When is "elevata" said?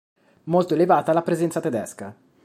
0.73-1.13